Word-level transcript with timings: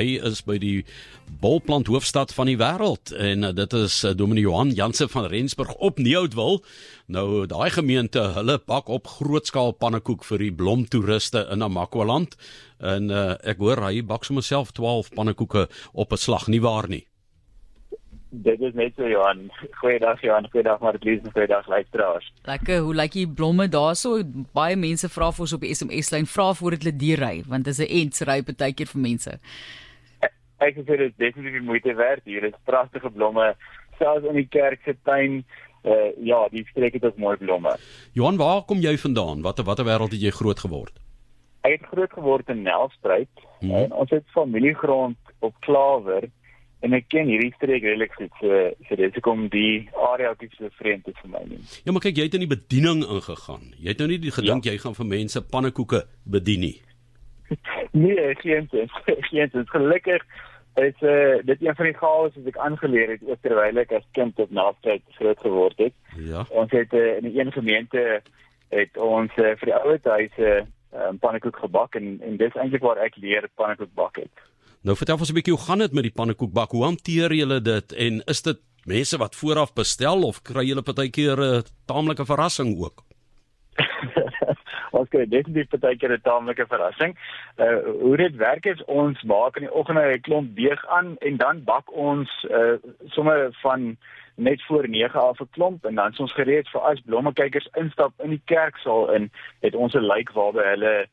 Hy 0.00 0.16
is 0.24 0.40
by 0.46 0.56
die 0.56 0.78
bolplant 1.42 1.90
hoofstad 1.92 2.32
van 2.32 2.48
die 2.48 2.56
wêreld 2.60 3.12
en 3.12 3.44
uh, 3.44 3.50
dit 3.52 3.74
is 3.76 3.98
uh, 4.08 4.14
Dominee 4.16 4.46
Johan 4.46 4.72
Jansen 4.76 5.10
van 5.12 5.28
Rensburg 5.28 5.74
op 5.76 6.00
Nieuwoudtville. 6.00 6.62
Nou 7.12 7.44
daai 7.50 7.68
gemeente, 7.74 8.22
hulle 8.38 8.56
pak 8.58 8.88
op 8.88 9.10
grootskaal 9.18 9.74
pannekoek 9.76 10.24
vir 10.24 10.46
die 10.46 10.54
blomtoeriste 10.56 11.44
in 11.52 11.60
Namakwaland. 11.60 12.38
En 12.80 13.12
uh, 13.12 13.34
ek 13.44 13.60
hoor 13.60 13.84
hy 13.90 14.00
bak 14.00 14.24
sommer 14.24 14.46
self 14.46 14.72
12 14.78 15.12
pannekoeke 15.18 15.68
op 15.92 16.16
'n 16.16 16.24
slag, 16.24 16.48
nie 16.48 16.64
waar 16.64 16.88
nie? 16.88 17.04
Dit 18.30 18.60
is 18.60 18.74
net 18.78 18.94
so 18.96 19.08
Johan. 19.08 19.50
Goeiedag 19.82 20.20
Johan, 20.22 20.46
goeiedag 20.50 20.80
Marlies, 20.80 21.20
goeiedag 21.32 21.66
luisteraars. 21.66 22.32
Lekker, 22.46 22.78
hoe 22.78 22.94
lyk 22.94 23.12
die 23.12 23.28
blomme 23.28 23.68
daarso? 23.68 24.22
Baie 24.54 24.76
mense 24.76 25.08
vra 25.10 25.32
vir 25.34 25.44
ons 25.48 25.54
op 25.56 25.66
SMS 25.66 26.12
lyn, 26.14 26.30
vra 26.30 26.52
voordat 26.54 26.86
hulle 26.86 26.96
die 26.96 27.16
ry, 27.18 27.42
want 27.50 27.66
dit 27.66 27.74
is 27.74 27.82
'n 27.82 27.90
ensry 28.00 28.42
partykeer 28.42 28.86
vir 28.86 29.00
mense. 29.00 29.38
Ek 30.60 30.76
sê 30.76 30.84
dit 30.84 31.06
is 31.08 31.16
definitief 31.16 31.58
die 31.58 31.66
moeite 31.66 31.94
werd. 31.96 32.24
Hier 32.28 32.44
is 32.44 32.56
pragtige 32.68 33.10
blomme, 33.10 33.54
selfs 33.98 34.28
in 34.28 34.36
die 34.36 34.48
kerk 34.48 34.82
se 34.84 34.96
tuin. 35.08 35.42
Uh, 35.80 36.10
ja, 36.20 36.42
die 36.52 36.66
streek 36.68 36.98
het 36.98 37.06
ook 37.08 37.16
mooi 37.16 37.38
blomme. 37.40 37.72
Johan, 38.12 38.36
waar 38.36 38.66
kom 38.68 38.82
jy 38.84 38.98
vandaan? 39.00 39.40
Watter 39.40 39.64
watter 39.64 39.86
wêreld 39.88 40.12
het 40.12 40.20
jy 40.20 40.32
groot 40.36 40.60
geword? 40.60 40.98
Ek 41.64 41.78
het 41.78 41.86
groot 41.88 42.12
geword 42.12 42.52
in 42.52 42.60
Nelspruit. 42.66 43.46
Hmm. 43.62 43.72
En 43.78 43.94
ons 44.02 44.12
het 44.12 44.26
familiegrond 44.34 45.16
op 45.40 45.56
Klawer 45.64 46.28
en 46.84 46.96
ek 46.96 47.08
ken 47.12 47.28
hierdie 47.28 47.52
streek 47.56 47.84
regtig 47.84 48.12
goed 48.16 48.36
so 48.40 48.60
so 48.88 48.96
dit 48.96 49.16
is 49.16 49.24
kom 49.24 49.48
die 49.52 49.88
area 50.10 50.32
wat 50.32 50.54
so 50.56 50.68
vreemd 50.80 51.08
is 51.12 51.18
vir 51.22 51.32
my 51.32 51.42
nie. 51.48 51.60
Ja, 51.84 51.92
maar 51.92 52.04
kyk, 52.04 52.16
jy 52.20 52.28
het 52.28 52.36
in 52.38 52.44
die 52.44 52.52
bediening 52.52 53.02
ingegaan. 53.04 53.72
Jy 53.76 53.92
het 53.92 54.00
nou 54.00 54.08
nie 54.12 54.20
die 54.22 54.32
gedink 54.36 54.68
ja. 54.68 54.72
jy 54.72 54.84
gaan 54.84 54.96
vir 54.96 55.10
mense 55.12 55.44
pannekoeke 55.52 56.04
bedien 56.24 56.64
nie. 56.64 56.76
nee, 58.04 58.30
geen 58.40 58.68
sin. 58.72 58.88
Geen 59.30 59.52
sin. 59.52 59.66
Gelukkig 59.72 60.24
is 60.74 60.94
uh, 61.02 61.38
dit 61.44 61.62
een 61.62 61.74
van 61.74 61.84
die 61.84 61.94
gawes 61.94 62.34
wat 62.34 62.46
ek 62.46 62.56
aangeleer 62.56 63.08
het 63.10 63.22
ook 63.26 63.40
terwyl 63.42 63.80
ek 63.82 63.92
as 63.92 64.06
kind 64.12 64.38
op 64.38 64.50
Naafheid 64.50 65.02
groot 65.18 65.40
geword 65.40 65.78
het. 65.78 65.94
Ja. 66.16 66.44
Ons 66.48 66.70
het 66.70 66.92
uh, 66.92 67.16
in 67.16 67.26
'n 67.26 67.38
een 67.38 67.52
gemeente 67.52 68.22
het 68.68 68.96
ons 68.96 69.30
uh, 69.36 69.56
vir 69.58 69.66
die 69.66 69.74
ouer 69.74 69.98
huise 70.02 70.66
um, 70.94 71.18
pannekoek 71.18 71.56
gebak 71.56 71.94
en 71.94 72.20
en 72.22 72.36
dis 72.36 72.54
eintlik 72.54 72.82
waar 72.82 73.02
ek 73.02 73.16
leer 73.16 73.48
pannekoek 73.54 73.94
bak 73.94 74.16
het. 74.16 74.32
Nou 74.82 74.96
vertel 74.96 75.18
ons 75.18 75.30
'n 75.30 75.34
bietjie 75.34 75.54
hoe 75.54 75.66
gaan 75.66 75.78
dit 75.78 75.92
met 75.92 76.02
die 76.02 76.18
pannekoekbak? 76.20 76.70
Hoe 76.70 76.84
hanteer 76.84 77.32
julle 77.34 77.60
dit 77.60 77.92
en 77.92 78.22
is 78.26 78.42
dit 78.42 78.58
mense 78.84 79.16
wat 79.18 79.36
vooraf 79.36 79.72
bestel 79.74 80.22
of 80.22 80.42
kry 80.42 80.64
julle 80.64 80.82
partykeer 80.82 81.38
'n 81.40 81.62
taamlike 81.86 82.24
verrassing 82.24 82.78
ook? 82.78 83.04
Ons 85.00 85.10
kry 85.12 85.26
definitief 85.26 85.70
partykeer 85.72 86.16
'n 86.16 86.24
taamlike 86.28 86.66
verrassing. 86.68 87.16
Uh 87.56 87.80
hoe 88.04 88.16
dit 88.16 88.36
werk 88.36 88.66
is 88.66 88.84
ons 88.84 89.22
maak 89.22 89.56
in 89.56 89.66
die 89.66 89.74
oggend 89.74 89.98
'n 89.98 90.20
klomp 90.28 90.56
deeg 90.56 90.86
aan 90.86 91.16
en 91.18 91.36
dan 91.36 91.64
bak 91.64 91.92
ons 91.92 92.30
uh 92.50 92.76
sommer 93.16 93.48
van 93.62 93.96
net 94.34 94.62
voor 94.66 94.88
9 94.88 95.20
af 95.20 95.40
'n 95.40 95.48
klomp 95.50 95.84
en 95.84 95.94
dan 95.94 96.10
is 96.10 96.20
ons 96.20 96.32
gereed 96.32 96.68
vir 96.68 96.80
as 96.80 97.00
blommekykers 97.00 97.68
instap 97.74 98.12
in 98.18 98.30
die 98.30 98.42
kerksaal 98.44 99.10
in 99.12 99.30
het 99.60 99.74
ons 99.74 99.94
'n 99.94 100.06
lyk 100.12 100.32
waarby 100.32 100.64
hulle 100.74 101.08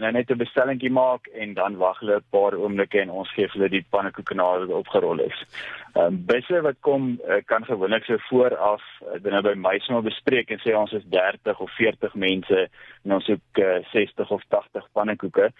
dan 0.00 0.12
net 0.12 0.30
'n 0.30 0.36
bestellingkie 0.36 0.90
maak 0.90 1.26
en 1.26 1.54
dan 1.54 1.76
wag 1.76 1.98
hulle 1.98 2.16
'n 2.16 2.30
paar 2.30 2.54
oomblikke 2.54 3.00
en 3.00 3.10
ons 3.10 3.32
gee 3.32 3.48
hulle 3.52 3.68
die 3.68 3.86
pannekoeke 3.90 4.34
nadat 4.34 4.66
dit 4.66 4.76
opgerol 4.76 5.18
is. 5.20 5.44
Ehm 5.92 6.06
um, 6.06 6.24
busse 6.24 6.60
wat 6.64 6.78
kom 6.80 7.20
uh, 7.28 7.42
kan 7.44 7.64
gewoonlik 7.64 8.04
so 8.04 8.16
vooraf 8.28 8.84
uh, 9.02 9.18
binne 9.20 9.42
by 9.44 9.52
my 9.60 9.74
sommer 9.84 10.04
bespreek 10.06 10.48
en 10.48 10.60
sê 10.64 10.72
ons 10.72 10.92
is 10.96 11.04
30 11.12 11.60
of 11.60 11.74
40 11.76 12.14
mense 12.16 12.60
en 13.02 13.16
ons 13.18 13.28
soek 13.28 13.60
uh, 13.60 13.76
eh, 13.76 13.84
60 13.92 14.30
of 14.32 14.44
80 14.48 14.86
pannekoeke 14.96 15.50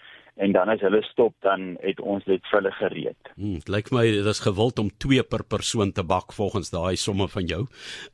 en 0.41 0.53
dan 0.55 0.71
as 0.73 0.81
hulle 0.81 1.03
stop 1.05 1.35
dan 1.45 1.75
het 1.83 1.99
ons 2.01 2.23
dit 2.25 2.41
vir 2.49 2.57
hulle 2.57 2.71
gereed. 2.79 3.29
Hmm, 3.35 3.59
dit 3.59 3.69
lyk 3.69 3.91
my 3.93 4.07
dit 4.15 4.29
is 4.31 4.41
gewild 4.41 4.79
om 4.81 4.89
2 5.05 5.21
per 5.29 5.43
persoon 5.45 5.91
te 5.93 6.01
bak 6.01 6.33
volgens 6.33 6.73
daai 6.73 6.97
somme 6.97 7.27
van 7.29 7.45
jou. 7.51 7.59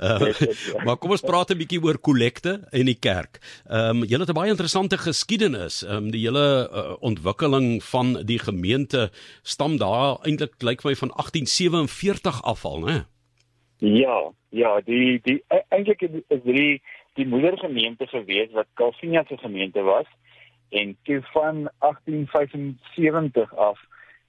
Uh, 0.04 0.28
maar 0.86 1.00
kom 1.00 1.16
ons 1.16 1.24
praat 1.24 1.54
'n 1.56 1.62
bietjie 1.62 1.80
oor 1.80 2.02
kollekte 2.04 2.58
en 2.76 2.92
die 2.92 3.00
kerk. 3.00 3.40
Ehm 3.70 4.04
um, 4.04 4.04
julle 4.04 4.28
het 4.28 4.34
'n 4.36 4.40
baie 4.42 4.52
interessante 4.52 4.98
geskiedenis. 4.98 5.84
Ehm 5.88 6.10
um, 6.10 6.12
die 6.12 6.26
hele 6.28 6.68
uh, 6.68 7.00
ontwikkeling 7.00 7.80
van 7.84 8.20
die 8.26 8.40
gemeente 8.40 9.08
stam 9.44 9.80
daar 9.80 10.20
eintlik 10.28 10.60
lyk 10.60 10.84
my 10.84 10.96
van 10.96 11.16
1847 11.16 12.09
af 12.44 12.66
al, 12.66 12.80
né? 12.80 13.06
Ja, 13.80 14.32
ja, 14.50 14.82
die 14.82 15.20
die 15.24 15.44
e-, 15.48 15.66
eintlik 15.70 16.02
is 16.02 16.44
die 16.44 16.82
die 17.14 17.28
moedergemeente 17.28 18.08
gewees 18.08 18.52
wat 18.52 18.68
Calvinia 18.74 19.24
se 19.28 19.38
gemeente 19.38 19.82
was 19.82 20.08
en 20.70 20.98
toe 21.04 21.22
van 21.32 21.70
1875 21.80 23.56
af 23.56 23.80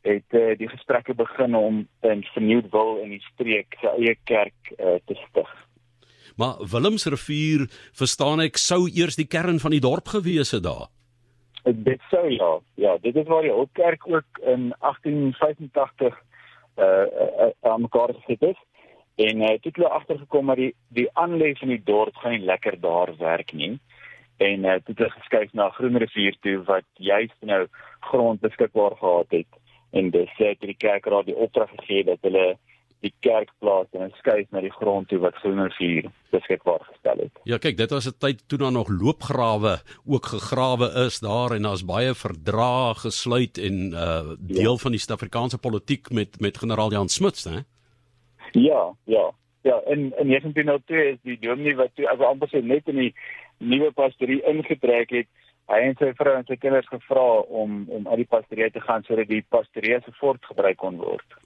het 0.00 0.24
uh, 0.30 0.56
die 0.58 0.68
gesprekke 0.68 1.14
begin 1.14 1.54
om 1.54 1.88
in 2.00 2.22
vernieuwd 2.32 2.70
wil 2.70 2.96
in 3.02 3.10
die 3.16 3.24
streek 3.32 3.76
sy 3.80 3.91
eie 3.98 4.16
kerk 4.24 4.72
uh, 4.78 4.97
te 5.04 5.16
stig. 5.28 5.50
Maar 6.41 6.56
Willemsrivier, 6.72 7.66
verstaan 7.92 8.41
ek, 8.41 8.56
sou 8.56 8.86
eers 8.88 9.18
die 9.20 9.28
kern 9.28 9.60
van 9.60 9.74
die 9.76 9.82
dorp 9.84 10.08
gewees 10.08 10.54
het 10.56 10.64
daar. 10.64 10.88
Dit 11.64 12.00
sou 12.08 12.24
ja. 12.32 12.52
Ja, 12.80 12.97
dit 13.04 13.16
is 13.16 13.28
waar 13.28 13.44
die 13.44 13.52
ou 13.52 13.66
kerk 13.76 14.06
ook 14.08 14.41
in 14.41 14.70
1885 14.80 16.16
uh, 16.80 17.06
uh, 17.46 17.50
aan 17.70 17.80
mekaar 17.80 18.14
gesit 18.14 18.42
is. 18.42 18.60
En 19.14 19.41
uh, 19.41 19.46
toe 19.46 19.70
het 19.70 19.76
hulle 19.76 19.88
agtergekom 19.88 20.46
dat 20.46 20.56
die 20.56 20.74
die 20.88 21.08
aanlei 21.12 21.54
van 21.56 21.68
die 21.68 21.82
dorp 21.84 22.16
gaan 22.16 22.36
nie 22.38 22.46
lekker 22.52 22.80
daar 22.80 23.16
werk 23.18 23.52
nie 23.52 23.78
en 24.41 24.64
uh, 24.64 24.74
toe 24.84 24.94
het 24.96 25.12
geskuif 25.12 25.52
na 25.52 25.68
Groenrivier 25.76 26.36
toe 26.41 26.62
wat 26.64 26.86
juist 26.94 27.36
nou 27.41 27.66
grond 28.10 28.41
beskikbaar 28.41 28.96
gehad 28.96 29.36
het 29.36 29.58
en 29.91 30.10
dis 30.14 30.32
het 30.38 30.60
die 30.64 30.76
kerkraad 30.76 31.28
die 31.28 31.36
opdrag 31.36 31.72
gegee 31.76 32.04
dat 32.08 32.24
hulle 32.24 32.46
die 33.00 33.12
kerk 33.24 33.50
plaas 33.58 33.88
en 33.96 34.12
skuif 34.18 34.50
na 34.52 34.60
die 34.60 34.72
grond 34.72 35.08
toe 35.08 35.18
wat 35.22 35.38
Groenrivier 35.40 36.10
beskikbaar 36.34 36.82
gestel 36.84 37.22
het. 37.24 37.40
Ja, 37.48 37.58
kyk, 37.58 37.76
dit 37.76 37.90
was 37.90 38.06
'n 38.06 38.18
tyd 38.18 38.48
toe 38.48 38.58
daar 38.58 38.72
nog 38.72 38.88
loopgrawe 38.88 39.80
ook 40.06 40.26
gegrawe 40.26 40.88
is 41.06 41.20
daar 41.20 41.56
en 41.56 41.62
daar's 41.62 41.84
baie 41.84 42.14
verdrae 42.14 42.94
gesluit 42.94 43.58
en 43.58 43.92
uh 43.92 44.36
deel 44.38 44.76
ja. 44.76 44.82
van 44.84 44.90
die 44.90 45.00
Suid-Afrikaanse 45.00 45.58
politiek 45.58 46.10
met 46.10 46.40
met 46.40 46.58
generaal 46.58 46.92
Jan 46.92 47.08
Smuts, 47.08 47.44
hè? 47.44 47.58
Ja, 48.52 48.94
ja. 49.04 49.30
Ja, 49.62 49.80
en 49.86 49.98
in 49.98 50.26
1902 50.28 51.10
is 51.10 51.18
die 51.22 51.38
dominee 51.38 51.76
wat 51.76 51.90
toe 51.94 52.08
as 52.08 52.18
amper 52.18 52.48
sê 52.48 52.62
net 52.64 52.88
in 52.88 52.96
die 52.96 53.14
nuwe 53.58 53.92
pastorie 53.92 54.40
ingetrek 54.48 55.10
het, 55.10 55.28
hy 55.68 55.80
en 55.86 55.96
sy 56.00 56.12
vrou 56.18 56.32
en 56.38 56.46
sy 56.48 56.56
kinders 56.56 56.88
gevra 56.88 57.26
om 57.62 57.84
om 57.88 58.08
uit 58.08 58.22
die 58.22 58.30
pastorie 58.30 58.70
te 58.70 58.80
gaan 58.80 59.04
sodat 59.06 59.28
die 59.28 59.44
pastorie 59.48 60.00
se 60.04 60.12
voortgebruik 60.20 60.80
kon 60.80 60.96
word. 60.96 61.36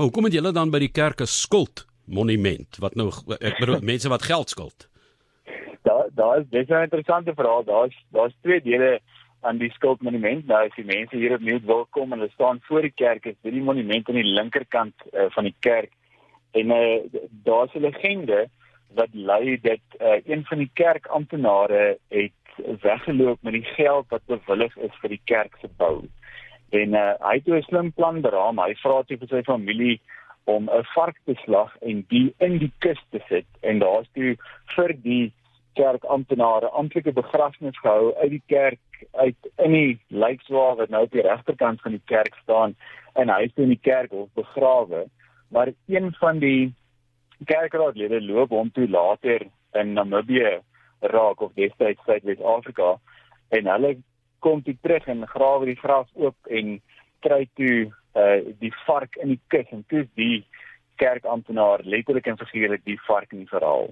Maar 0.00 0.08
hoekom 0.08 0.24
het 0.24 0.32
julle 0.32 0.52
dan 0.56 0.70
by 0.72 0.78
die 0.80 0.94
kerk 0.96 1.20
'n 1.20 1.28
skuld 1.28 1.82
monument 2.04 2.76
wat 2.80 2.94
nou 2.94 3.10
ek 3.36 3.58
bedoel 3.60 3.82
mense 3.84 4.08
wat 4.08 4.22
geld 4.22 4.48
skuld? 4.48 4.88
Daar 5.82 6.08
daar 6.14 6.38
is 6.38 6.68
'n 6.68 6.86
interessante 6.88 7.34
verhaal. 7.34 7.64
Daar's 7.64 7.96
daar's 8.08 8.34
twee 8.40 8.62
dele 8.62 9.00
aan 9.40 9.58
die 9.58 9.70
skuldmonument. 9.70 10.46
Nou 10.46 10.66
as 10.66 10.74
die 10.74 10.84
mense 10.84 11.16
hier 11.16 11.34
op 11.34 11.40
nuut 11.40 11.64
wil 11.64 11.86
kom 11.90 12.12
en 12.12 12.18
hulle 12.18 12.30
staan 12.32 12.60
voor 12.62 12.80
die 12.80 12.94
kerk, 12.94 13.26
is 13.26 13.36
dit 13.42 13.52
die 13.52 13.62
monument 13.62 14.08
aan 14.08 14.14
die 14.14 14.32
linkerkant 14.38 14.94
uh, 15.12 15.24
van 15.28 15.44
die 15.44 15.56
kerk. 15.58 15.92
En 16.50 16.70
uh, 16.70 16.98
daar's 17.44 17.74
'n 17.74 17.80
legende 17.80 18.48
wat 18.94 19.08
lui 19.12 19.60
dat 19.60 19.84
uh, 20.00 20.20
een 20.24 20.44
van 20.44 20.58
die 20.58 20.70
kerkamptenare 20.72 21.98
het 22.08 22.80
weggeloop 22.80 23.38
met 23.42 23.52
die 23.52 23.68
geld 23.76 24.06
wat 24.08 24.24
bewillig 24.26 24.76
is 24.76 24.96
vir 25.00 25.08
die 25.08 25.22
kerk 25.24 25.56
se 25.60 25.68
bou. 25.76 26.08
En 26.70 26.94
uh, 26.94 27.14
hy 27.20 27.34
het 27.34 27.48
'n 27.48 27.62
slim 27.62 27.92
plan 27.92 28.20
beraam. 28.20 28.58
Hy 28.58 28.74
vra 28.82 29.02
toe 29.02 29.18
vir 29.18 29.28
sy 29.28 29.42
familie 29.42 30.00
om 30.44 30.68
'n 30.70 30.84
vark 30.94 31.18
te 31.24 31.34
slag 31.44 31.76
en 31.80 32.04
die 32.08 32.34
in 32.38 32.58
die 32.58 32.72
kus 32.78 33.00
te 33.10 33.20
sit 33.28 33.46
en 33.60 33.78
daar's 33.78 34.08
toe 34.12 34.36
vir 34.76 34.94
die 35.02 35.32
kerkamptenare 35.74 36.68
amptelike 36.68 37.12
begrafnis 37.12 37.78
gehou 37.78 38.14
uit 38.14 38.30
die 38.30 38.42
kerk 38.46 38.80
uit 39.12 39.50
in 39.66 39.72
die 39.72 39.98
lijkswaar 40.08 40.76
wat 40.80 40.88
nou 40.88 41.02
op 41.06 41.12
die 41.12 41.26
regterkant 41.26 41.80
van 41.80 41.96
die 41.96 42.06
kerk 42.12 42.34
staan 42.42 42.74
en 43.14 43.28
hy 43.28 43.42
is 43.46 43.62
in 43.64 43.72
die 43.74 43.84
kerk 43.90 44.12
of 44.12 44.28
begrawe 44.34 45.04
maar 45.48 45.72
een 45.86 46.12
van 46.18 46.38
die 46.38 46.74
kerkraadlede 47.52 48.20
loop 48.20 48.50
hom 48.50 48.70
toe 48.70 48.88
later 48.88 49.46
in 49.82 49.92
Namibië 49.92 50.58
raak 51.00 51.40
of 51.40 51.54
destyds 51.54 52.04
Suid-Afrika 52.04 52.96
en 53.48 53.70
hulle 53.74 53.96
kom 54.40 54.62
toe 54.62 54.76
terug 54.82 55.06
en 55.12 55.26
grawe 55.28 55.68
die 55.68 55.78
graf 55.80 56.08
oop 56.14 56.50
en 56.50 56.78
kry 57.24 57.44
toe 57.58 57.90
uh, 58.16 58.40
die 58.60 58.72
vark 58.86 59.16
in 59.22 59.34
die 59.34 59.40
kus 59.52 59.70
en 59.76 59.84
toe 59.88 60.06
die 60.18 60.44
kerkamptenaar 61.00 61.84
letterlik 61.84 62.28
en 62.28 62.38
figuurlik 62.40 62.84
die 62.84 62.98
vark 63.06 63.32
in 63.32 63.44
die 63.44 63.52
verhaal. 63.52 63.90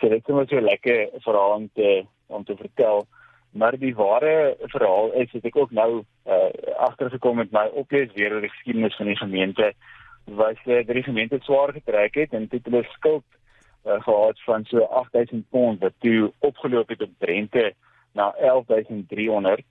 So 0.00 0.08
dit 0.12 0.28
is 0.28 0.34
net 0.36 0.52
so 0.52 0.60
lekker 0.60 1.08
verhaal 1.24 1.58
om 1.60 1.68
te 1.76 1.90
om 2.32 2.44
te 2.48 2.56
vertel. 2.56 3.06
Maar 3.52 3.76
die 3.76 3.94
ware 3.94 4.56
verhaal 4.72 5.12
is 5.20 5.32
dat 5.32 5.44
ek 5.44 5.56
ook 5.60 5.72
nou 5.76 5.90
uh, 6.00 6.48
agtergekom 6.88 7.42
het 7.42 7.52
my 7.52 7.66
oplees 7.76 8.12
weer 8.16 8.32
oor 8.32 8.44
die 8.44 8.52
geskiedenis 8.52 8.96
van 8.96 9.10
die 9.12 9.18
gemeente 9.20 9.72
was 10.24 10.60
uh, 10.64 10.80
die 10.88 11.04
gemeente 11.04 11.38
swaar 11.44 11.74
getrek 11.76 12.16
het 12.16 12.32
en 12.32 12.48
dit 12.48 12.64
hulle 12.64 12.82
skuld 12.94 13.26
uh, 13.84 14.00
gehad 14.06 14.40
van 14.46 14.64
so 14.70 14.86
8000 15.02 15.44
pond 15.50 15.80
wat 15.84 15.92
toe 15.98 16.32
opgeloop 16.38 16.88
het 16.88 17.02
op 17.02 17.28
rente 17.28 17.74
na 18.12 18.32
11300 18.40 19.66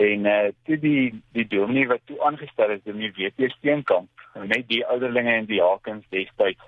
En 0.00 0.26
eh 0.26 0.44
uh, 0.46 0.52
toe 0.64 0.78
die 0.78 1.22
die 1.36 1.46
dominee 1.46 1.86
wat 1.86 2.00
toe 2.04 2.20
aangestel 2.24 2.70
is, 2.70 2.84
die 2.84 3.12
WP 3.16 3.50
Steenkamp, 3.56 4.08
net 4.34 4.68
die 4.68 4.84
ouderlinge 4.86 5.34
en 5.42 5.48
die 5.50 5.60
Hakens 5.62 6.06
destyds 6.14 6.64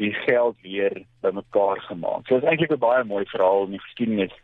die 0.00 0.12
geld 0.24 0.56
weer 0.62 1.04
bymekaar 1.22 1.80
gemaak. 1.86 2.26
So 2.26 2.36
is 2.36 2.42
eintlik 2.42 2.72
'n 2.74 2.82
baie 2.82 3.04
mooi 3.04 3.24
verhaal 3.30 3.64
in 3.64 3.76
die 3.76 3.84
geskiedenis 3.86 4.34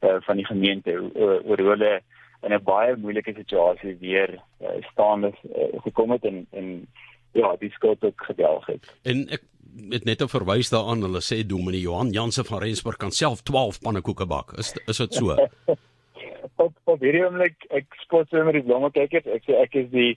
uh, 0.00 0.16
van 0.20 0.36
die 0.36 0.46
gemeente 0.46 0.92
oor 1.14 1.40
hoe 1.60 1.70
hulle 1.72 2.00
in 2.42 2.52
'n 2.52 2.62
baie 2.62 2.96
moeilike 2.96 3.32
situasie 3.34 3.96
weer 4.00 4.36
uh, 4.60 4.68
staande 4.92 5.32
uh, 5.32 5.80
gekom 5.82 6.10
het 6.10 6.24
en 6.24 6.46
en 6.50 6.86
ja, 7.32 7.56
die 7.56 7.70
skuld 7.70 8.04
ook 8.04 8.22
gedelg 8.24 8.66
het. 8.66 8.94
En 9.02 9.28
ek 9.28 9.42
het 9.90 10.04
net 10.04 10.22
op 10.22 10.30
verwys 10.30 10.68
daaraan 10.68 11.02
hulle 11.02 11.20
sê 11.22 11.46
Dominee 11.46 11.80
Johan 11.80 12.10
Jansen 12.10 12.44
van 12.44 12.58
Rensburg 12.58 12.96
kan 12.96 13.10
self 13.10 13.42
12 13.42 13.80
pannekoeke 13.80 14.26
bak. 14.26 14.52
Is 14.58 14.74
is 14.86 14.96
dit 14.96 15.14
so? 15.14 15.36
op 16.62 16.74
op 16.84 17.04
hierdie 17.04 17.24
oomblik 17.24 17.68
ek 17.74 18.00
spot 18.02 18.28
so 18.30 18.44
met 18.44 18.58
die 18.58 18.66
blomme 18.66 18.90
kykers. 18.94 19.26
Ek 19.26 19.46
sê 19.46 19.58
ek 19.62 19.76
is 19.78 19.88
die 19.94 20.12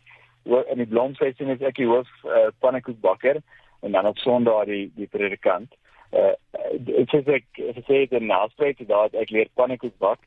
in 0.45 0.81
die 0.81 0.89
blomseisoen 0.89 1.53
is 1.53 1.61
ek 1.61 1.77
die 1.77 1.89
hoof 1.89 2.09
uh, 2.25 2.49
pannekoekbakker 2.63 3.41
en 3.85 3.93
dan 3.93 4.09
op 4.09 4.17
Sondag 4.21 4.65
die 4.69 4.87
die 4.97 5.09
predikant. 5.11 5.73
Uh 6.11 6.33
dit 6.71 7.13
is 7.19 7.29
ek 7.39 7.61
ek 7.71 7.81
sê 7.87 8.03
dit 8.09 8.25
nou 8.25 8.43
spreek 8.51 8.81
dat 8.89 9.15
ek 9.17 9.33
leer 9.33 9.51
pannekoek 9.59 9.97
bak 10.01 10.19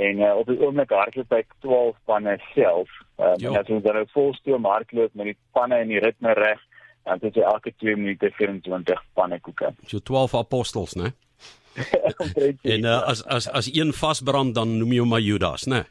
en 0.00 0.20
uh, 0.24 0.34
op 0.40 0.48
die 0.48 0.58
oomblik 0.62 0.92
hardloop 0.96 1.32
ek 1.36 1.54
12 1.64 1.96
panne 2.08 2.36
self. 2.54 2.92
Uh, 3.20 3.34
en 3.36 3.58
as 3.60 3.68
ons 3.68 3.84
dan 3.84 3.98
nou 4.00 4.06
volstoom 4.14 4.68
hardloop 4.68 5.16
met 5.18 5.32
die 5.32 5.38
panne 5.56 5.80
in 5.84 5.92
die 5.92 6.00
ritme 6.00 6.32
reg, 6.38 6.62
dan 7.04 7.20
het 7.20 7.36
jy 7.36 7.44
elke 7.44 7.72
2 7.82 7.96
minute 8.00 8.30
24 8.38 9.02
pannekoeke. 9.18 9.74
So 9.90 10.00
12 10.00 10.38
apostels, 10.40 10.96
né? 10.96 11.12
en 12.74 12.84
uh, 12.84 13.02
as 13.06 13.24
as 13.24 13.48
as 13.48 13.70
een 13.74 13.92
vasbrand 13.92 14.54
dan 14.54 14.78
noem 14.78 14.92
jy 14.92 15.00
hom 15.04 15.08
maar 15.08 15.24
Judas, 15.24 15.66
né? 15.66 15.84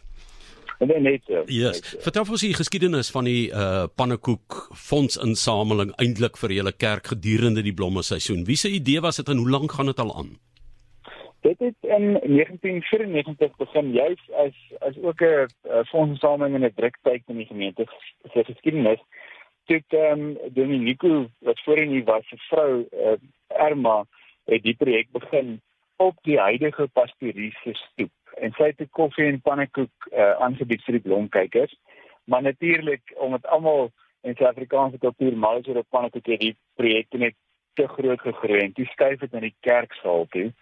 Nee, 0.79 0.99
net 0.99 1.23
so. 1.27 1.43
Yes. 1.51 1.81
Vertel 1.99 2.23
ons 2.23 2.43
die 2.43 2.55
geskiedenis 2.55 3.09
van 3.11 3.27
die 3.27 3.49
uh 3.51 3.87
pannekoek 3.99 4.59
fondsinsameling 4.79 5.91
eintlik 5.99 6.39
vir 6.39 6.53
julle 6.55 6.71
kerk 6.71 7.11
gedurende 7.11 7.63
die 7.65 7.75
blomme 7.75 8.03
seisoen. 8.03 8.45
Wie 8.47 8.55
se 8.55 8.71
idee 8.71 9.01
was 9.03 9.19
dit 9.19 9.31
en 9.31 9.41
hoe 9.43 9.49
lank 9.49 9.75
gaan 9.75 9.91
dit 9.91 9.99
al 9.99 10.13
aan? 10.21 10.37
Dit 11.43 11.59
het 11.59 11.75
in 11.81 12.15
1994 12.23 13.55
begin 13.59 13.91
juis 13.91 14.23
as 14.45 14.55
as 14.79 14.95
ook 15.03 15.21
'n 15.21 15.47
fondsinsameling 15.91 16.55
in 16.55 16.65
'n 16.65 16.73
druktyd 16.75 17.23
in 17.27 17.37
die 17.37 17.51
gemeente 17.51 17.85
se 18.33 18.43
geskiedenis. 18.43 19.03
Toe 19.65 19.83
ehm 19.87 20.19
um, 20.19 20.37
Dominico 20.53 21.27
wat 21.39 21.59
voorheen 21.63 21.89
hier 21.89 22.03
was, 22.03 22.23
'n 22.31 22.39
vrou 22.49 22.87
uh, 22.91 23.19
Erma 23.47 24.05
het 24.45 24.63
die 24.63 24.75
projek 24.75 25.11
begin 25.11 25.61
op 25.99 26.17
die 26.23 26.39
huidige 26.39 26.87
pastorie 26.87 27.51
se 27.63 27.73
stoep 27.73 28.11
en 28.39 28.53
sy 28.55 28.71
het 28.71 28.81
'n 28.81 28.89
koffie 28.89 29.25
en 29.25 29.41
pannekoek 29.41 30.07
uh, 30.11 30.31
aangebied 30.45 30.83
vir 30.83 30.95
die 30.97 31.05
blomkykers. 31.07 31.75
Maar 32.23 32.41
natuurlik 32.41 33.01
omdat 33.15 33.45
almal 33.45 33.91
in 34.21 34.35
Suid-Afrikaanse 34.35 34.97
kultuur 34.97 35.37
mal 35.37 35.57
is 35.59 35.67
oor 35.67 35.83
pannekoek 35.83 36.25
het 36.25 36.39
die 36.39 36.57
projek 36.75 37.07
net 37.11 37.35
te 37.73 37.87
groot 37.87 38.21
gegroei 38.21 38.59
en 38.59 38.73
toe 38.73 38.85
skuif 38.85 39.19
dit 39.19 39.31
na 39.31 39.39
die 39.39 39.55
kerksaal 39.59 40.25
toe 40.35 40.53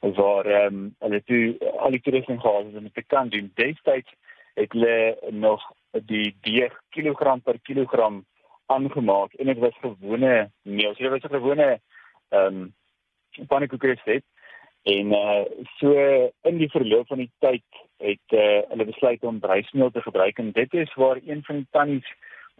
waar 0.00 0.46
ehm 0.46 0.74
um, 0.74 0.94
hulle 0.98 1.22
toe 1.24 1.72
al 1.78 1.90
die 1.90 2.00
toerusting 2.00 2.40
gehad 2.40 2.64
het 2.64 2.76
om 2.76 2.92
te 2.92 3.02
kan 3.02 3.28
doen. 3.28 3.50
Destyds 3.54 4.12
het 4.54 4.72
hulle 4.72 5.18
nog 5.30 5.62
die 5.90 6.36
deeg 6.40 6.72
kilogram 6.88 7.40
per 7.40 7.58
kilogram 7.62 8.24
aangemaak 8.66 9.32
en 9.32 9.46
dit 9.46 9.58
was 9.58 9.78
gewone 9.80 10.50
meel. 10.62 10.94
So 10.94 11.02
dit 11.02 11.10
was 11.10 11.30
'n 11.30 11.34
gewone 11.34 11.80
ehm 12.28 12.46
um, 12.46 12.74
pannekoek 13.46 13.82
resep 13.82 14.24
En 14.84 15.12
uh 15.16 15.44
so 15.78 15.92
in 16.42 16.58
die 16.60 16.68
verloop 16.68 17.08
van 17.08 17.22
die 17.22 17.30
tyd 17.40 17.84
het 18.04 18.36
uh 18.36 18.60
hulle 18.68 18.84
besluit 18.84 19.22
om 19.24 19.40
brysmeel 19.40 19.90
te 19.90 20.02
gebruik 20.04 20.38
en 20.38 20.50
dit 20.52 20.74
is 20.74 20.92
waar 21.00 21.20
een 21.24 21.40
van 21.46 21.62
die 21.62 21.70
tannies 21.70 22.10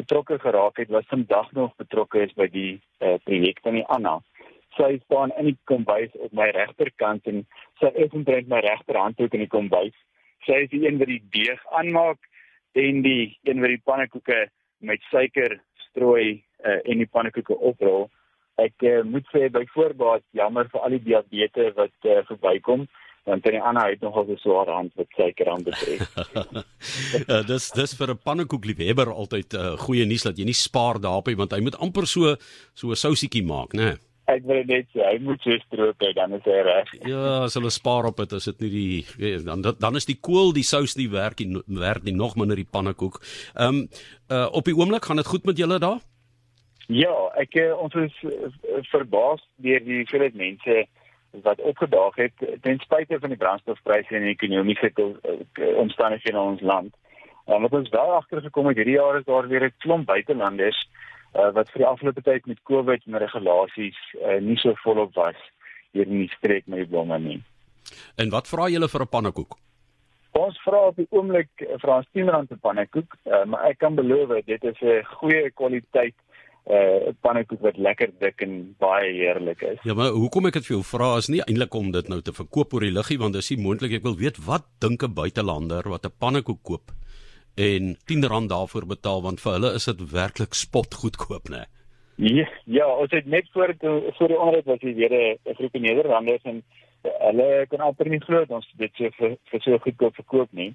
betrokke 0.00 0.38
geraak 0.38 0.80
het 0.80 0.88
wat 0.88 1.10
vandag 1.12 1.52
nog 1.52 1.76
betrokke 1.76 2.22
is 2.24 2.32
by 2.32 2.46
die 2.48 2.80
uh 3.00 3.18
projek 3.28 3.60
van 3.66 3.76
die 3.76 3.84
Anna. 3.96 4.14
Sy 4.78 4.96
staan 5.04 5.36
in 5.38 5.52
die 5.52 5.58
kombuis 5.70 6.16
op 6.16 6.32
my 6.32 6.48
regterkant 6.56 7.28
en 7.30 7.44
sy 7.82 7.92
is 8.06 8.16
omtrent 8.16 8.48
my 8.48 8.62
regterhand 8.64 9.20
ook 9.20 9.36
in 9.36 9.44
die 9.44 9.52
kombuis. 9.52 9.94
Sy 10.48 10.64
is 10.64 10.72
die 10.72 10.86
een 10.86 10.98
wat 10.98 11.12
die 11.12 11.22
deeg 11.36 11.60
aanmaak 11.76 12.24
en 12.72 13.04
die 13.04 13.36
een 13.44 13.60
wat 13.60 13.76
die 13.76 13.84
pannekoeke 13.84 14.46
met 14.80 15.04
suiker 15.12 15.60
strooi 15.90 16.40
uh 16.64 16.80
en 16.80 17.04
die 17.04 17.12
pannekoeke 17.18 17.60
oprol. 17.60 18.08
Ek 18.62 18.86
uh, 18.86 19.02
moet 19.02 19.26
sê 19.34 19.48
byvoorbeeld 19.50 20.22
jammer 20.30 20.68
vir 20.70 20.80
al 20.80 20.94
die 20.94 21.02
diabetes 21.02 21.74
wat 21.74 21.94
uh, 22.06 22.22
verbykom 22.28 22.86
want 23.24 23.44
dan 23.44 23.62
aan 23.64 23.78
hy 23.80 23.94
het 23.94 24.02
nogal 24.04 24.26
so 24.28 24.36
swaar 24.42 24.68
hand 24.68 24.92
wat 25.00 25.08
suiker 25.16 25.48
aan 25.48 25.62
betref. 25.64 26.02
uh, 27.24 27.40
dis 27.52 27.70
dis 27.72 27.94
vir 27.96 28.12
'n 28.12 28.20
pannekoekliefhebber 28.20 29.08
altyd 29.12 29.54
'n 29.54 29.60
uh, 29.60 29.76
goeie 29.86 30.04
nuus 30.04 30.26
dat 30.28 30.38
jy 30.38 30.44
nie 30.44 30.56
spaar 30.56 31.00
daarop 31.00 31.26
nie 31.26 31.40
want 31.40 31.52
hy 31.52 31.60
moet 31.60 31.78
amper 31.80 32.06
so 32.06 32.36
so 32.74 32.90
'n 32.90 33.02
sousietjie 33.04 33.44
maak, 33.44 33.72
né? 33.72 33.96
Nee. 33.96 33.96
Ek 34.24 34.44
wil 34.48 34.62
net 34.64 34.88
sê 34.94 35.04
hy 35.04 35.18
moet 35.20 35.42
so 35.44 35.52
stroop 35.66 36.00
hê 36.00 36.14
dan 36.16 36.32
is 36.32 36.46
hy 36.48 36.60
reg. 36.64 36.92
Ja, 37.04 37.44
as 37.44 37.56
hulle 37.58 37.70
spaar 37.70 38.06
op 38.08 38.16
dit 38.22 38.32
as 38.32 38.48
dit 38.48 38.60
nie 38.64 38.70
die 38.72 39.36
dan 39.44 39.60
dan 39.62 39.96
is 39.96 40.08
die 40.08 40.16
kool 40.16 40.52
die 40.56 40.64
sous 40.64 40.96
nie 40.96 41.10
werk 41.12 41.40
nie 41.40 41.60
werk 41.68 42.04
nie 42.04 42.16
nog 42.16 42.36
minder 42.36 42.56
die 42.56 42.68
pannekoek. 42.68 43.20
Ehm 43.54 43.84
um, 43.84 43.88
uh, 44.32 44.48
op 44.52 44.64
die 44.64 44.76
oomblik 44.76 45.04
gaan 45.04 45.20
dit 45.20 45.28
goed 45.28 45.44
met 45.44 45.60
julle 45.60 45.78
daar? 45.78 46.00
Ja, 46.86 47.14
ek 47.40 47.54
eh, 47.54 47.72
ons 47.72 47.94
is 47.94 48.16
eh, 48.28 48.50
verbaas 48.90 49.40
deur 49.56 49.80
die 49.84 50.02
hoeveelheid 50.02 50.34
mense 50.34 50.84
wat 51.42 51.60
opgedaag 51.60 52.14
het 52.14 52.44
ten 52.62 52.78
spyte 52.78 53.18
van 53.18 53.32
die 53.32 53.40
brandstofpryse 53.40 54.14
en 54.14 54.22
die 54.22 54.34
ekonomiese 54.36 54.92
eh, 54.92 55.78
omstandighede 55.80 56.36
in 56.36 56.42
ons 56.42 56.60
land. 56.60 56.92
Maar 57.46 57.60
wat 57.60 57.72
ons 57.72 57.88
wel 57.88 58.12
agtergekom 58.18 58.66
het 58.66 58.76
hierdie 58.76 58.98
jaar 58.98 59.18
is 59.18 59.24
daar 59.24 59.48
weer 59.48 59.64
'n 59.64 59.74
klomp 59.78 60.06
buitelanders 60.06 60.88
uh, 61.34 61.50
wat 61.52 61.70
vir 61.70 61.82
die 61.82 61.86
afgelope 61.86 62.22
tyd 62.22 62.46
met 62.46 62.62
COVID 62.62 63.02
en 63.06 63.18
regulasies 63.18 63.98
uh, 64.14 64.40
nie 64.40 64.56
so 64.56 64.72
volop 64.84 65.14
was 65.14 65.36
hier 65.92 66.06
in 66.06 66.24
die 66.24 66.32
streek 66.36 66.66
met 66.66 66.78
die 66.78 66.88
blomme 66.88 67.18
nie. 67.18 67.42
En 68.16 68.30
wat 68.30 68.48
vra 68.48 68.68
julle 68.68 68.88
vir 68.88 69.02
'n 69.02 69.08
pannekoek? 69.08 69.56
Ons 70.32 70.58
vra 70.62 70.86
op 70.88 70.96
die 70.96 71.06
oomblik 71.10 71.50
vir 71.58 71.90
ons 71.90 72.06
10 72.12 72.28
rand 72.28 72.48
per 72.48 72.58
pannekoek, 72.58 73.16
uh, 73.24 73.44
maar 73.44 73.64
ek 73.64 73.78
kan 73.78 73.94
beloof 73.94 74.44
dit 74.44 74.64
is 74.64 74.80
'n 74.80 75.04
goeie 75.04 75.50
kwaliteit 75.50 76.14
uh 76.64 77.12
pannekoek 77.20 77.60
wat 77.60 77.76
lekker 77.76 78.12
dik 78.20 78.40
en 78.46 78.74
baie 78.80 79.12
heerlik 79.12 79.62
is. 79.62 79.78
Ja, 79.84 79.94
maar 79.94 80.14
hoekom 80.16 80.46
ek 80.48 80.56
dit 80.56 80.66
vir 80.66 80.76
jou 80.78 80.84
vra 80.88 81.16
is 81.20 81.28
nie 81.28 81.42
eintlik 81.44 81.74
om 81.74 81.90
dit 81.92 82.08
nou 82.08 82.20
te 82.24 82.32
verkoop 82.32 82.72
oor 82.72 82.86
die 82.86 82.94
luggie 82.94 83.18
want 83.20 83.36
dis 83.36 83.50
nie 83.52 83.60
moontlik 83.60 83.98
ek 83.98 84.06
wil 84.06 84.16
weet 84.16 84.40
wat 84.46 84.64
dink 84.80 85.02
'n 85.04 85.14
buitelander 85.14 85.84
wat 85.92 86.06
'n 86.06 86.16
pannekoek 86.18 86.62
koop 86.62 86.94
en 87.56 87.96
10 88.06 88.24
rand 88.26 88.50
daarvoor 88.50 88.86
betaal 88.86 89.22
want 89.22 89.40
vir 89.40 89.52
hulle 89.52 89.74
is 89.74 89.84
dit 89.84 90.10
werklik 90.10 90.54
spot 90.54 90.94
goedkoop 90.94 91.48
nê. 91.50 91.64
Ja, 92.16 92.46
ja, 92.64 92.86
ons 92.86 93.10
het 93.10 93.26
net 93.26 93.48
voor 93.52 93.74
voor 94.16 94.28
die 94.28 94.38
onderhoud 94.38 94.64
was 94.64 94.80
hier 94.80 94.94
weer 94.94 95.38
'n 95.44 95.54
groep 95.54 95.72
Nederlanders 95.72 96.42
en 96.42 96.62
hulle 97.02 97.66
kon 97.68 97.80
amper 97.80 98.08
nie 98.08 98.20
glo 98.20 98.38
dat 98.38 98.50
ons 98.50 98.72
dit 98.76 98.90
so 98.96 99.10
vir, 99.18 99.36
vir 99.50 99.60
so 99.60 99.78
goedkoop 99.78 100.14
verkoop 100.14 100.52
nie. 100.52 100.74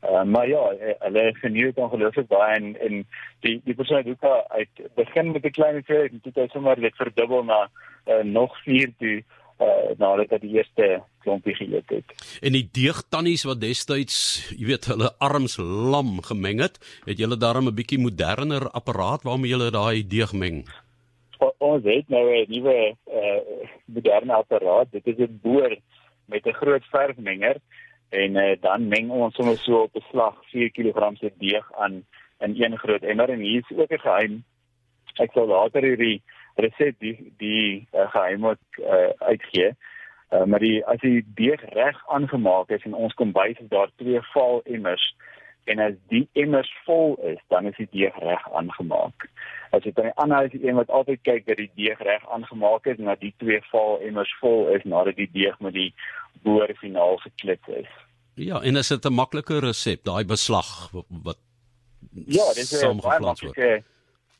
Uh, 0.00 0.22
maar 0.22 0.48
ja, 0.48 0.70
eh, 0.70 0.94
hulle 0.98 1.34
geniet 1.34 1.76
ongelooflik 1.76 2.26
baie 2.26 2.54
en 2.56 2.80
en 2.80 3.02
die 3.44 3.60
die 3.64 3.74
persoon 3.74 4.06
ook 4.06 4.24
uit 4.48 4.68
begin 4.94 5.32
met 5.32 5.44
'n 5.44 5.50
klein 5.50 5.74
hoeveelheid 5.74 6.12
en 6.12 6.20
toe 6.20 6.32
het 6.34 6.42
hy 6.42 6.48
sommer 6.52 6.80
dit 6.80 6.96
verdubbel 6.96 7.44
na 7.44 7.68
uh, 8.06 8.24
nog 8.24 8.62
4 8.62 8.92
toe 8.98 9.22
uh, 9.60 9.92
nadat 9.98 10.30
hy 10.30 10.38
die 10.38 10.54
eerste 10.56 11.02
klompie 11.24 11.54
geëet 11.54 11.92
het. 11.92 12.14
En 12.40 12.56
die 12.56 12.68
deegtannies 12.72 13.44
wat 13.44 13.60
destyds, 13.60 14.16
jy 14.56 14.70
weet, 14.72 14.88
hulle 14.88 15.12
arms 15.18 15.58
lam 15.60 16.22
gemeng 16.24 16.62
het, 16.64 16.80
het 17.04 17.18
julle 17.20 17.36
daarom 17.36 17.68
'n 17.68 17.74
bietjie 17.74 18.00
moderner 18.00 18.70
apparaat 18.70 19.22
waarmee 19.22 19.50
julle 19.50 19.70
daai 19.70 20.06
deeg 20.06 20.32
meng. 20.32 20.64
Ons 21.58 21.84
het 21.84 22.08
nou 22.08 22.24
'n 22.24 22.48
nuwe 22.48 22.96
uh, 23.12 23.40
moderne 23.84 24.32
apparaat. 24.32 24.92
Dit 24.92 25.06
is 25.06 25.18
'n 25.18 25.40
boor 25.42 25.76
met 26.24 26.46
'n 26.46 26.60
groot 26.62 26.84
verfmenger 26.84 27.56
en 28.10 28.36
uh, 28.36 28.56
dan 28.60 28.88
meng 28.88 29.10
ons 29.10 29.34
sommer 29.34 29.56
so 29.58 29.82
op 29.86 29.94
'n 29.94 30.04
slag 30.10 30.34
4 30.50 30.70
kg 30.70 31.16
se 31.18 31.32
deeg 31.38 31.72
aan 31.72 32.04
in 32.38 32.54
een 32.62 32.78
groot 32.78 33.02
emmer 33.02 33.30
en 33.30 33.38
hier 33.38 33.62
is 33.68 33.76
ook 33.76 33.92
'n 33.92 33.98
geheim. 33.98 34.44
Ek 35.14 35.32
sal 35.32 35.46
later 35.46 35.82
hierdie 35.82 36.22
resep 36.54 36.98
die 36.98 37.32
die 37.38 37.86
uh, 37.94 38.10
geheim 38.10 38.40
moet 38.40 38.64
uh, 38.78 39.10
uitgee. 39.18 39.74
Uh, 40.30 40.44
maar 40.44 40.58
die 40.58 40.86
as 40.86 40.98
die 41.00 41.24
deeg 41.34 41.62
reg 41.74 41.96
aangemaak 42.08 42.70
is 42.70 42.84
en 42.84 42.94
ons 42.94 43.14
kombuis 43.14 43.58
is 43.58 43.68
daar 43.68 43.90
twee 43.96 44.20
val 44.32 44.60
emmers 44.64 45.14
en 45.70 45.82
as 45.84 45.96
die 46.12 46.24
emmers 46.42 46.70
vol 46.86 47.16
is, 47.32 47.40
dan 47.52 47.66
is 47.70 47.76
die 47.78 47.88
deeg 47.90 48.16
reg 48.24 48.46
aangemaak. 48.58 49.28
As 49.76 49.84
jy 49.86 49.92
dan 49.96 50.10
die 50.10 50.16
ander 50.22 50.48
is 50.48 50.54
die 50.54 50.62
een 50.66 50.78
wat 50.78 50.90
altyd 50.90 51.22
kyk 51.28 51.46
dat 51.46 51.60
die 51.62 51.70
deeg 51.78 52.00
reg 52.06 52.24
aangemaak 52.36 52.86
is 52.90 52.98
en 52.98 53.10
dat 53.12 53.22
die 53.22 53.34
twee 53.42 53.60
val 53.70 54.00
emmers 54.06 54.32
vol 54.40 54.68
is 54.76 54.86
nadat 54.94 55.18
die 55.20 55.30
deeg 55.32 55.58
met 55.60 55.76
die 55.78 55.90
boor 56.46 56.72
finaal 56.80 57.20
geklit 57.26 57.70
is. 57.82 57.90
Ja, 58.40 58.60
en 58.62 58.76
is 58.76 58.88
dit 58.88 59.04
'n 59.04 59.14
maklike 59.14 59.60
resep, 59.60 60.04
daai 60.04 60.24
beslag 60.24 60.90
wat 61.24 61.38
Ja, 62.10 62.46
dit 62.54 62.66
is 62.72 62.82
'n 62.82 63.00
baie 63.00 63.20
maklike 63.20 63.82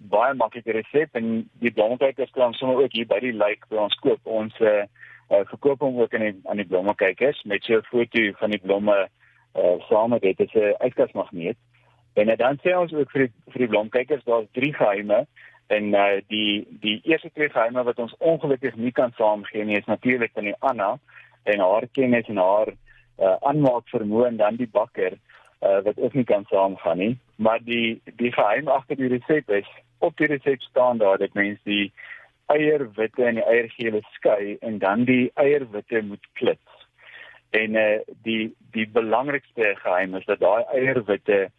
baie 0.09 0.35
maklike 0.35 0.73
resep 0.73 1.17
en 1.19 1.51
die 1.61 1.71
blommekykers 1.71 2.31
kan 2.31 2.55
sommer 2.57 2.83
ook 2.83 2.93
hier 2.93 3.07
by 3.07 3.19
die 3.21 3.35
lake 3.37 3.69
by 3.69 3.77
ons 3.77 3.95
koop. 3.95 4.21
Ons 4.25 4.57
uh 4.61 4.85
verkoop 5.31 5.81
hom 5.81 6.01
ook 6.01 6.15
aan 6.15 6.25
die 6.27 6.37
aan 6.51 6.57
die 6.57 6.67
blommekykers 6.67 7.43
met 7.45 7.63
so 7.65 7.77
'n 7.77 7.87
foto 7.91 8.33
van 8.41 8.51
die 8.51 8.59
blomme 8.59 9.09
uh 9.55 9.79
saam 9.89 10.11
met 10.11 10.23
dit 10.23 10.41
is 10.41 10.55
'n 10.55 10.75
yskasmagneet. 10.87 11.57
En 12.15 12.29
uh, 12.29 12.37
dan 12.37 12.59
sê 12.63 12.77
ons 12.77 12.93
ook 12.93 13.11
vir 13.11 13.21
die, 13.27 13.33
vir 13.53 13.59
die 13.59 13.69
blomkykers 13.69 14.25
daar's 14.25 14.51
drie 14.53 14.75
geheime 14.75 15.27
en 15.67 15.95
uh 15.95 16.21
die 16.27 16.67
die 16.81 17.01
eerste 17.05 17.31
twee 17.33 17.49
geheime 17.49 17.83
wat 17.83 17.99
ons 17.99 18.15
ongelukkig 18.19 18.77
nie 18.77 18.93
kan 18.93 19.13
saamgee 19.17 19.65
nie 19.65 19.79
is 19.79 19.87
natuurlik 19.87 20.33
van 20.35 20.45
die 20.45 20.59
Anna 20.59 20.99
en 21.43 21.61
haar 21.61 21.87
kennis 21.93 22.29
en 22.29 22.37
haar 22.37 22.73
uh 23.19 23.37
aanmaak 23.41 23.89
vermoë 23.89 24.27
en 24.27 24.37
dan 24.37 24.57
die 24.57 24.71
bakker 24.73 25.13
uh 25.63 25.81
wat 25.85 25.99
ook 25.99 26.15
nie 26.15 26.25
kan 26.25 26.45
saamgaan 26.49 26.99
nie. 26.99 27.19
Maar 27.37 27.59
die 27.65 28.01
die 28.17 28.33
geheim 28.33 28.69
agter 28.69 28.97
die 28.97 29.09
resep 29.09 29.51
is 29.51 29.69
op 29.99 30.17
die 30.17 30.27
resep 30.27 30.61
staan 30.61 30.99
daar 30.99 31.19
dat 31.19 31.35
mens 31.35 31.59
die 31.63 31.93
eierwitte 32.47 33.25
en 33.25 33.39
die 33.39 33.47
eiergele 33.47 34.03
skei 34.17 34.57
en 34.61 34.79
dan 34.79 35.05
die 35.05 35.31
eierwitte 35.35 36.03
moet 36.03 36.27
klits. 36.33 36.70
En 37.51 37.75
eh 37.75 37.95
uh, 37.95 38.01
die 38.23 38.55
die 38.71 38.89
belangrikste 38.89 39.75
geheim 39.83 40.15
is 40.15 40.25
dat 40.25 40.41
daai 40.41 40.65
eierwitte 40.65 41.51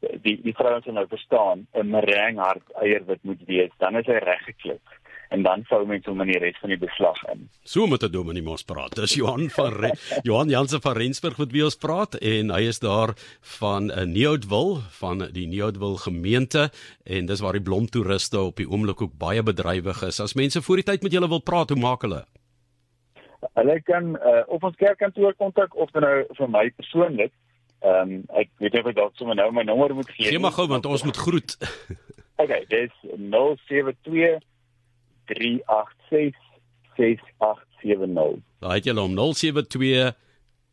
die 0.00 0.40
die 0.42 0.54
vrouens 0.54 0.86
nou 0.86 1.06
verstaan 1.08 1.66
'n 1.72 1.90
meringhard 1.90 2.72
eierwit 2.82 3.22
moet 3.22 3.42
wees, 3.46 3.70
dan 3.78 3.96
is 3.96 4.06
hy 4.06 4.18
reg 4.18 4.44
geklip 4.44 4.98
en 5.28 5.42
dan 5.42 5.64
sou 5.68 5.82
mens 5.86 6.06
hom 6.08 6.20
in 6.24 6.30
die 6.32 6.40
res 6.40 6.56
van 6.62 6.72
die 6.72 6.80
beslag 6.80 7.18
in. 7.32 7.48
So 7.68 7.86
moet 7.86 8.00
dit 8.00 8.12
Dominie 8.12 8.42
mos 8.44 8.64
praat. 8.64 8.96
Dis 8.96 9.16
Johan 9.18 9.50
van 9.52 9.76
Re 9.76 9.92
Johan 10.28 10.48
Jansen 10.48 10.80
van 10.80 10.96
Rensburg 10.96 11.36
wat 11.36 11.52
wie 11.52 11.64
ons 11.64 11.76
praat 11.76 12.14
en 12.14 12.54
hy 12.54 12.62
is 12.72 12.80
daar 12.84 13.14
van 13.58 13.90
'n 13.90 13.92
uh, 13.92 14.06
Neoudtville 14.14 14.80
van 15.00 15.28
die 15.32 15.46
Neoudtville 15.46 15.98
gemeente 15.98 16.70
en 17.04 17.26
dis 17.26 17.40
waar 17.40 17.52
die 17.52 17.62
blomtoeriste 17.68 18.40
op 18.40 18.56
die 18.56 18.68
oomblik 18.68 19.02
ook 19.02 19.18
baie 19.18 19.42
bedrywig 19.42 20.02
is. 20.02 20.20
As 20.20 20.34
mense 20.34 20.62
voor 20.62 20.76
die 20.76 20.84
tyd 20.84 21.02
met 21.02 21.12
julle 21.12 21.28
wil 21.28 21.42
praat, 21.42 21.70
hoe 21.70 21.80
maak 21.80 22.02
hulle? 22.02 22.24
Hulle 23.54 23.76
kan 23.86 24.16
uh, 24.16 24.42
op 24.46 24.64
ons 24.66 24.76
kerkkantoor 24.76 25.34
kontak 25.38 25.76
of 25.76 25.90
dan 25.94 26.02
nou 26.02 26.24
vir 26.38 26.50
my 26.50 26.64
persoonlik. 26.76 27.32
Ehm 27.86 28.14
um, 28.18 28.22
ek 28.40 28.50
weet 28.58 28.74
nie 28.74 28.82
of 28.82 28.90
ek 28.90 28.96
dalk 28.98 29.18
sommer 29.20 29.38
nou 29.38 29.50
my 29.54 29.62
nommer 29.62 29.94
moet 29.94 30.10
gee. 30.10 30.26
Gee 30.26 30.42
maar 30.42 30.56
gou 30.56 30.66
want 30.70 30.86
ons 30.86 31.04
moet 31.06 31.16
groet. 31.16 31.54
okay, 32.42 32.64
dis 32.72 32.94
072 33.14 34.40
386 35.30 36.40
6870. 36.98 38.42
Daai 38.58 38.74
het 38.80 38.88
julle 38.90 39.04
om 39.06 39.14
072 39.14 40.16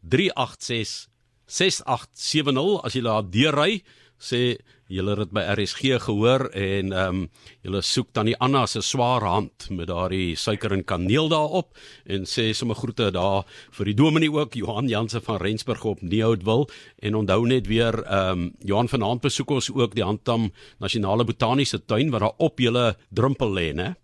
386 0.02 1.06
6870 1.46 2.82
as 2.82 2.98
jy 2.98 3.04
daar 3.06 3.30
deurry 3.30 3.84
sê 4.20 4.58
julle 4.88 5.16
het 5.18 5.32
by 5.34 5.42
RSG 5.56 5.98
gehoor 6.06 6.50
en 6.54 6.94
ehm 6.94 7.22
um, 7.24 7.30
julle 7.66 7.82
soek 7.82 8.12
dan 8.14 8.30
die 8.30 8.38
Anna 8.38 8.66
se 8.70 8.82
swaar 8.86 9.24
hand 9.26 9.68
met 9.74 9.88
daardie 9.90 10.36
suiker 10.38 10.74
en 10.74 10.84
kaneel 10.86 11.30
daarop. 11.30 11.74
En 12.06 12.26
sê 12.30 12.52
sommer 12.54 12.78
groete 12.78 13.10
daar 13.12 13.46
vir 13.72 13.86
die 13.86 13.98
dominee 13.98 14.32
ook 14.32 14.54
Johan 14.54 14.88
Jansen 14.88 15.22
van 15.26 15.42
Rensburg 15.42 15.84
op 15.84 16.02
Nieuwoudtville 16.02 16.68
en 17.02 17.16
onthou 17.16 17.48
net 17.48 17.68
weer 17.68 18.04
ehm 18.04 18.32
um, 18.46 18.52
Johan 18.60 18.90
vanaand 18.90 19.22
besoek 19.22 19.50
ons 19.50 19.72
ook 19.74 19.96
die 19.96 20.06
Handtam 20.06 20.52
Nasionale 20.80 21.26
Botaniese 21.26 21.86
Tuin 21.86 22.12
wat 22.12 22.22
daar 22.22 22.38
op 22.38 22.60
julle 22.60 22.96
drempel 23.10 23.54
lê 23.54 23.74
né 23.74 23.96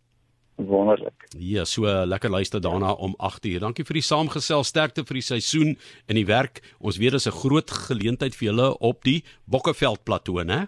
wonderlik. 0.68 1.27
Ja, 1.38 1.65
so 1.65 1.86
lekker 2.06 2.30
luister 2.30 2.62
daarna 2.62 2.94
om 2.94 3.15
8uur. 3.18 3.60
Dankie 3.60 3.86
vir 3.86 4.00
die 4.00 4.06
saamgesel, 4.06 4.63
sterkte 4.63 5.06
vir 5.06 5.20
die 5.20 5.25
seisoen 5.25 5.77
en 6.08 6.15
die 6.15 6.25
werk. 6.25 6.62
Ons 6.80 6.98
weet 6.98 7.12
dit 7.12 7.22
is 7.22 7.27
'n 7.27 7.39
groot 7.39 7.72
geleentheid 7.72 8.36
vir 8.36 8.48
julle 8.51 8.77
op 8.80 9.03
die 9.03 9.24
Bokkeveld 9.46 10.03
plateau, 10.03 10.44
né? 10.44 10.68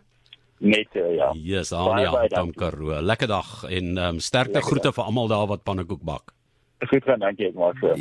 Net 0.59 0.87
so, 0.93 0.99
ja. 0.99 1.31
Ja, 1.33 1.59
yes, 1.59 1.69
die 1.69 2.29
Dam 2.29 2.53
Karoo. 2.53 3.01
Lekker 3.01 3.27
dag 3.27 3.63
en 3.63 3.97
ehm 3.97 4.15
um, 4.15 4.19
sterkte 4.19 4.53
lekker 4.53 4.69
groete 4.69 4.89
dag. 4.91 4.95
vir 4.95 5.03
almal 5.03 5.27
daar 5.27 5.47
wat 5.47 5.63
pannekoek 5.63 6.03
bak. 6.03 6.33
Goed 6.89 7.03
gaan, 7.03 7.19
dankie, 7.19 7.47
ek 7.47 7.55
maak 7.55 7.77
so. 7.79 7.95